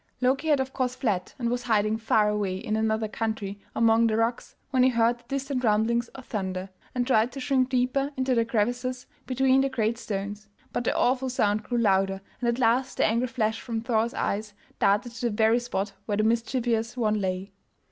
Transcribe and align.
Loki 0.19 0.47
had 0.47 0.59
of 0.59 0.73
course 0.73 0.95
fled 0.95 1.33
and 1.37 1.51
was 1.51 1.61
hiding 1.61 1.95
far 1.95 2.27
away 2.27 2.57
in 2.57 2.75
another 2.75 3.07
country 3.07 3.59
among 3.75 4.07
the 4.07 4.17
rocks 4.17 4.55
when 4.71 4.81
he 4.81 4.89
heard 4.89 5.19
the 5.19 5.23
distant 5.27 5.63
rumblings 5.63 6.07
of 6.07 6.25
thunder, 6.25 6.69
and 6.95 7.05
tried 7.05 7.31
to 7.31 7.39
shrink 7.39 7.69
deeper 7.69 8.09
into 8.17 8.33
the 8.33 8.43
crevices 8.43 9.05
between 9.27 9.61
the 9.61 9.69
great 9.69 9.99
stones, 9.99 10.47
but 10.73 10.83
the 10.85 10.95
awful 10.95 11.29
sound 11.29 11.61
grew 11.61 11.77
louder, 11.77 12.19
and 12.39 12.49
at 12.49 12.57
last 12.57 12.97
the 12.97 13.05
angry 13.05 13.27
flash 13.27 13.61
from 13.61 13.79
Thor's 13.79 14.15
eyes 14.15 14.55
darted 14.79 15.11
to 15.11 15.21
the 15.29 15.29
very 15.29 15.59
spot 15.59 15.93
where 16.07 16.17
the 16.17 16.23
mischievous 16.23 16.97
one 16.97 17.19
lay. 17.21 17.51